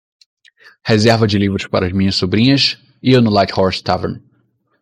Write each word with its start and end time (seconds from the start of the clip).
Reserva 0.83 1.27
de 1.27 1.37
livros 1.37 1.67
para 1.67 1.93
minhas 1.93 2.15
sobrinhas 2.15 2.75
e 3.03 3.11
eu 3.11 3.21
no 3.21 3.29
Light 3.29 3.53
Horse 3.55 3.83
Tavern 3.83 4.19